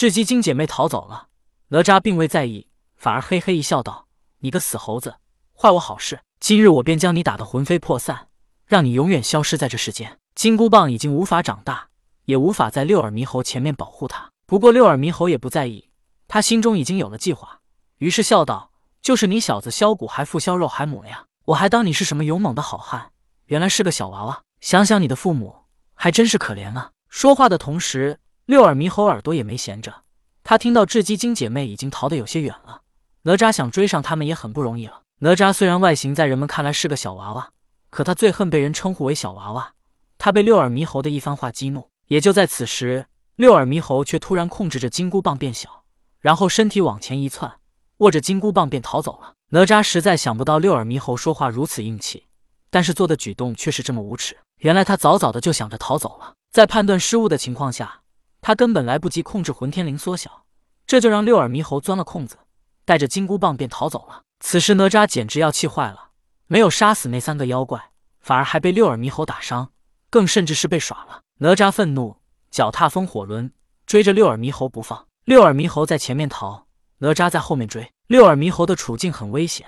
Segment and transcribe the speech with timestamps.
[0.00, 1.28] 雉鸡精姐妹逃走了，
[1.68, 4.08] 哪吒并未在意，反而嘿嘿一笑道
[4.40, 5.16] ：“你个死猴子，
[5.54, 6.22] 坏我好事！
[6.38, 8.28] 今日我便将你打得魂飞魄散，
[8.64, 11.90] 让你永远消失在这世间。”金箍棒已经无法长大，
[12.24, 14.30] 也无法在六耳猕猴前面保护他。
[14.46, 15.90] 不过六耳猕猴也不在意，
[16.26, 17.60] 他心中已经有了计划，
[17.98, 18.72] 于是笑道
[19.02, 21.26] ：“就是你小子削骨还复削肉还母呀！
[21.44, 23.10] 我还当你是什么勇猛的好汉，
[23.48, 24.40] 原来是个小娃娃。
[24.62, 25.54] 想想你的父母，
[25.92, 28.18] 还真是可怜啊！”说话的同时。
[28.50, 30.02] 六耳猕猴耳朵也没闲着，
[30.42, 32.82] 他听到雉鸡精姐妹已经逃得有些远了，
[33.22, 35.02] 哪吒想追上他们也很不容易了。
[35.20, 37.50] 哪吒虽然外形在人们看来是个小娃娃，
[37.90, 39.74] 可他最恨被人称呼为小娃娃。
[40.18, 45.84] 他被六耳猕猴的一番话激怒，也就在此时，六耳猕猴却突然控制着金箍棒变小，
[46.18, 47.60] 然后身体往前一窜，
[47.98, 49.34] 握着金箍棒便逃走了。
[49.50, 52.26] 哪吒实在想不到六耳猕猴说话如此硬气，
[52.68, 54.36] 但是做的举动却是这么无耻。
[54.56, 57.99] 原来他早早的就想着逃走了，在判断失误的情况下。
[58.40, 60.44] 他根本来不及控制混天绫缩小，
[60.86, 62.38] 这就让六耳猕猴钻了空子，
[62.84, 64.22] 带着金箍棒便逃走了。
[64.40, 66.10] 此时哪吒简直要气坏了，
[66.46, 69.70] 没有杀死那三个妖怪，反而还被六耳猕猴打伤，
[70.08, 71.22] 更甚至是被耍了。
[71.38, 72.16] 哪吒愤怒，
[72.50, 73.52] 脚踏风火轮，
[73.86, 75.06] 追着六耳猕猴不放。
[75.24, 76.66] 六耳猕猴在前面逃，
[76.98, 77.92] 哪吒在后面追。
[78.06, 79.66] 六耳猕猴的处境很危险，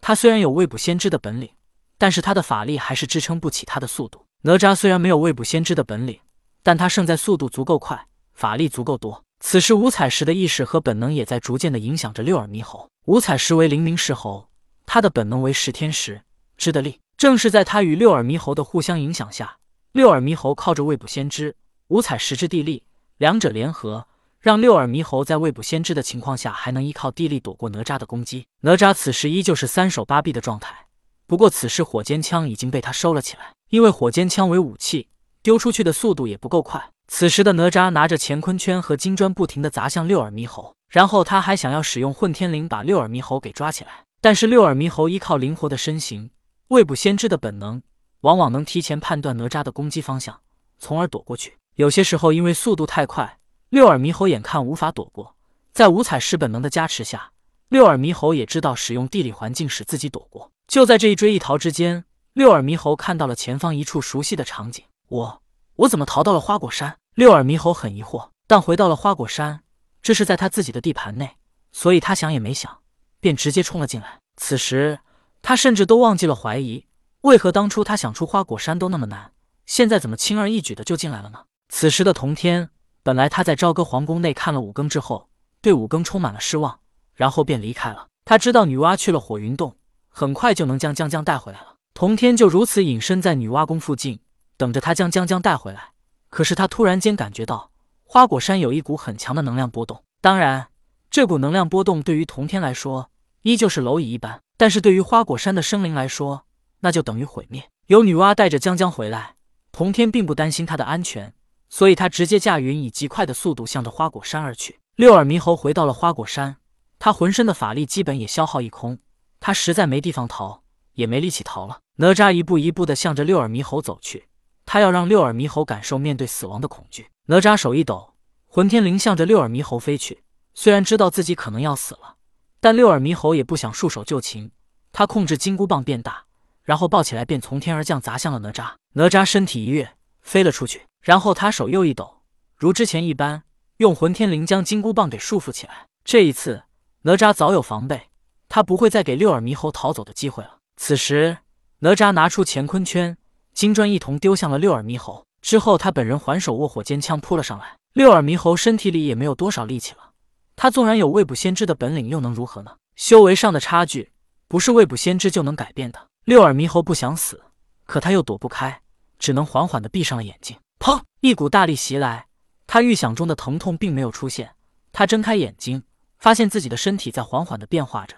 [0.00, 1.50] 他虽然有未卜先知的本领，
[1.98, 4.26] 但是他的法力还是支撑不起他的速度。
[4.42, 6.20] 哪吒虽然没有未卜先知的本领，
[6.62, 8.06] 但他胜在速度足够快。
[8.40, 12.88] 法力足够多，此时五彩石的意识和本能也在逐渐的影响着六耳猕猴。
[13.04, 14.48] 五彩石为灵明石猴，
[14.86, 16.22] 他的本能为噬天石
[16.56, 16.98] 知的力。
[17.18, 19.58] 正是在他与六耳猕猴的互相影响下，
[19.92, 21.54] 六耳猕猴靠着未卜先知、
[21.88, 22.82] 五彩石之地力，
[23.18, 24.06] 两者联合，
[24.38, 28.46] 让六耳猕猴在未卜先知的情况下，还能依靠地力躲过哪吒的攻击。
[28.62, 30.86] 哪吒此时依旧是三手八臂的状态，
[31.26, 35.08] 不过此时火尖枪已经被他收了起来，因为火尖枪为武器，
[35.42, 36.90] 丢出去的速度也不够快。
[37.12, 44.04] 此时的哪吒拿着乾坤圈和金砖，不停地砸向六耳猕猴，然后他还想要使用混天绫把六耳猕猴给抓起来。
[44.20, 46.30] 但是六耳猕猴依靠灵活的身形、
[46.68, 47.82] 未卜先知的本能，
[48.20, 50.40] 往往能提前判断哪吒的攻击方向，
[50.78, 51.58] 从而躲过去。
[51.74, 53.38] 有些时候因为速度太快，
[53.70, 55.34] 六耳猕猴眼看无法躲过，
[55.72, 57.32] 在五彩石本能的加持下，
[57.68, 60.52] 六耳猕猴也知道使用地理环境使自己躲过。
[60.68, 62.04] 就在这一追一逃之间，
[62.34, 65.42] 六耳猕猴看到了前方一处熟悉的场景，我。
[65.80, 66.98] 我怎么逃到了花果山？
[67.14, 69.62] 六耳猕猴很疑惑，但回到了花果山，
[70.02, 71.36] 这是在他自己的地盘内，
[71.72, 72.80] 所以他想也没想，
[73.18, 74.20] 便直接冲了进来。
[74.36, 74.98] 此时
[75.40, 76.84] 他甚至都忘记了怀疑，
[77.22, 79.32] 为何当初他想出花果山都那么难，
[79.64, 81.44] 现在怎么轻而易举的就进来了呢？
[81.70, 82.68] 此时的童天，
[83.02, 85.30] 本来他在朝歌皇宫内看了五更之后，
[85.62, 86.80] 对五更充满了失望，
[87.14, 88.08] 然后便离开了。
[88.26, 89.76] 他知道女娲去了火云洞，
[90.10, 91.76] 很快就能将江江带回来了。
[91.94, 94.20] 童天就如此隐身在女娲宫附近。
[94.60, 95.92] 等着他将江江带回来，
[96.28, 97.70] 可是他突然间感觉到
[98.04, 100.04] 花果山有一股很强的能量波动。
[100.20, 100.68] 当然，
[101.10, 103.10] 这股能量波动对于童天来说
[103.40, 106.44] 依旧是蝼蚁一般，但是对于花果山的生灵来说，
[106.80, 107.70] 那就等于毁灭。
[107.86, 109.36] 有女娲带着江江回来，
[109.72, 111.32] 童天并不担心他的安全，
[111.70, 114.78] 所以他直接驾云以极快的速度向着花果山而去。
[114.96, 116.56] 六耳猕猴回到了花果山，
[116.98, 118.98] 他浑身的法力基本也消耗一空，
[119.40, 121.78] 他实在没地方逃，也没力气逃了。
[121.96, 124.26] 哪吒一步一步的向着六耳猕猴走去。
[124.72, 127.08] 他要让六耳猕猴感受面对死亡的恐惧。
[127.26, 128.14] 哪吒手一抖，
[128.46, 130.22] 混天绫向着六耳猕猴飞去。
[130.54, 132.14] 虽然知道自己可能要死了，
[132.60, 134.52] 但六耳猕猴也不想束手就擒。
[134.92, 136.22] 他控制金箍棒变大，
[136.62, 138.74] 然后抱起来便从天而降，砸向了哪吒。
[138.92, 140.82] 哪吒身体一跃，飞了出去。
[141.02, 142.18] 然后他手又一抖，
[142.54, 143.42] 如之前一般，
[143.78, 145.88] 用混天绫将金箍棒给束缚起来。
[146.04, 146.62] 这一次，
[147.02, 148.02] 哪吒早有防备，
[148.48, 150.58] 他不会再给六耳猕猴逃走的机会了。
[150.76, 151.38] 此时，
[151.80, 153.16] 哪吒拿出乾坤圈。
[153.52, 157.76] 金砖一同丢向了六耳猕猴，之后他本人还手握火尖枪扑了上来。
[157.92, 160.12] 六耳猕猴身体里也没有多少力气了，
[160.54, 162.76] 他纵然有未卜先知的本领，又能如何呢？
[162.96, 164.12] 修为上的差距
[164.46, 166.06] 不是未卜先知就能改变的。
[166.24, 167.42] 六耳猕猴不想死，
[167.86, 168.80] 可他又躲不开，
[169.18, 170.56] 只能缓缓的闭上了眼睛。
[170.78, 171.00] 砰！
[171.20, 172.26] 一股大力袭来，
[172.66, 174.54] 他预想中的疼痛并没有出现。
[174.92, 175.82] 他睁开眼睛，
[176.18, 178.14] 发现自己的身体在缓缓的变化着，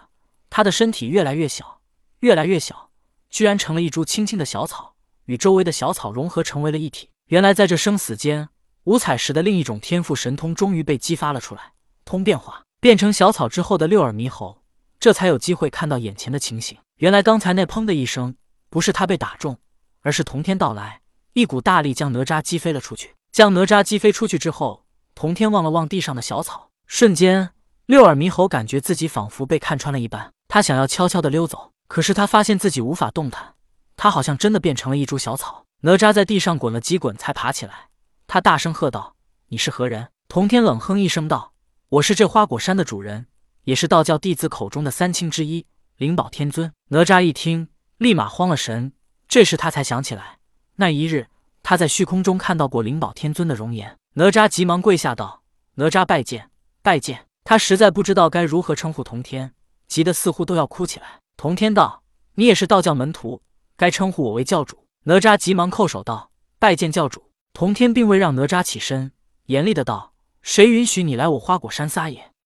[0.49, 1.81] 他的身体越来越小，
[2.19, 2.89] 越来越小，
[3.29, 4.92] 居然成了一株青青的小草。
[5.25, 7.09] 与周围的小草融合成为了一体。
[7.27, 8.49] 原来在这生死间，
[8.83, 11.73] 五彩石的另一种天赋神通终于被激发了出来。
[12.05, 14.61] 通变化，变成小草之后的六耳猕猴，
[14.99, 16.77] 这才有机会看到眼前的情形。
[16.97, 18.35] 原来刚才那砰的一声，
[18.69, 19.57] 不是他被打中，
[20.01, 21.01] 而是童天到来，
[21.33, 23.15] 一股大力将哪吒击飞了出去。
[23.31, 24.85] 将哪吒击飞出去之后，
[25.15, 27.49] 童天望了望地上的小草，瞬间，
[27.85, 30.31] 六耳猕猴感觉自己仿佛被看穿了一般。
[30.47, 33.55] 他想要悄悄的溜走，可是他发现自己无法动弹。
[34.03, 35.65] 他好像真的变成了一株小草。
[35.83, 37.87] 哪吒在地上滚了几滚，才爬起来。
[38.27, 39.15] 他大声喝道
[39.47, 41.53] ：“你是何人？”童天冷哼一声道
[41.87, 43.27] ：“我是这花果山的主人，
[43.63, 45.65] 也是道教弟子口中的三清之一，
[45.95, 48.91] 灵宝天尊。”哪吒一听，立马慌了神。
[49.29, 50.39] 这时他才想起来，
[50.75, 51.29] 那一日
[51.61, 53.97] 他在虚空中看到过灵宝天尊的容颜。
[54.15, 55.43] 哪吒急忙跪下道
[55.75, 56.49] ：“哪吒拜见，
[56.81, 59.53] 拜见！”他实在不知道该如何称呼童天，
[59.87, 61.21] 急得似乎都要哭起来。
[61.37, 62.03] 童天道
[62.35, 63.41] ：“你也是道教门徒，
[63.77, 69.11] 该称呼我为教主。”哪吒急忙叩首道：“拜见教主。”童天并未让哪吒起身，
[69.45, 72.31] 严厉的道：“谁允许你来我花果山撒野？”